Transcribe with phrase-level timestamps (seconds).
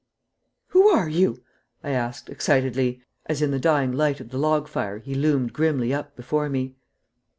[0.69, 1.43] "Who are you?"
[1.83, 5.93] I asked, excitedly, as in the dying light of the log fire he loomed grimly
[5.93, 6.73] up before me.